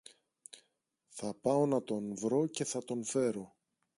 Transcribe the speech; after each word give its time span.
Θα 1.09 1.33
πάω 1.41 1.65
να 1.65 1.83
τον 1.83 2.15
βρω 2.15 2.47
και 2.47 2.63
θα 2.65 2.83
τον 2.83 3.05
φέρω. 3.05 3.55